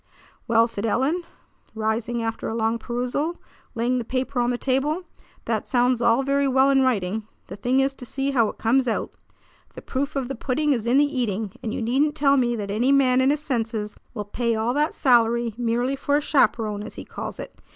[0.47, 1.21] "Well," said Ellen,
[1.75, 3.37] rising after a long perusal,
[3.75, 5.03] laying the paper on the table,
[5.45, 7.27] "that sounds all very well in writing.
[7.45, 9.11] The thing is to see how it comes out.
[9.75, 12.71] The proof of the pudding is in the eating, and you needn't tell me that
[12.71, 16.95] any man in his senses will pay all that salary merely for a 'chaperon,' as
[16.95, 17.55] he calls it.